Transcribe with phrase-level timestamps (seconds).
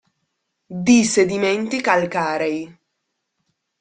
[0.87, 2.75] Di sedimenti calcarei.